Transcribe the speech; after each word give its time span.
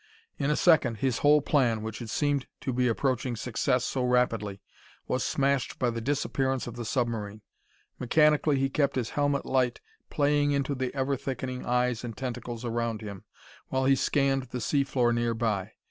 In 0.39 0.49
a 0.49 0.55
second, 0.55 0.95
his 0.95 1.19
whole 1.19 1.43
plan, 1.43 1.83
which 1.83 1.99
had 1.99 2.09
seemed 2.09 2.47
to 2.61 2.73
be 2.73 2.87
approaching 2.87 3.35
success 3.35 3.85
so 3.85 4.03
rapidly, 4.03 4.59
was 5.07 5.23
smashed 5.23 5.77
by 5.77 5.91
the 5.91 6.01
disappearance 6.01 6.65
of 6.65 6.75
the 6.75 6.85
submarine. 6.85 7.43
Mechanically 7.99 8.57
he 8.57 8.67
kept 8.67 8.95
his 8.95 9.11
helmet 9.11 9.45
light 9.45 9.79
playing 10.09 10.53
into 10.53 10.73
the 10.73 10.91
ever 10.95 11.15
thickening 11.15 11.67
eyes 11.67 12.03
and 12.03 12.17
tentacles 12.17 12.65
around 12.65 13.01
him, 13.01 13.25
while 13.67 13.85
he 13.85 13.95
scanned 13.95 14.45
the 14.49 14.59
sea 14.59 14.83
floor 14.83 15.13
nearby. 15.13 15.73